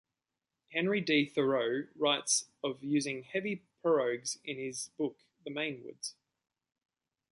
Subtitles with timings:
[0.73, 1.27] Henry D.
[1.27, 6.15] Thoreau writes of using heavy pirogues in his book "The Maine Woods".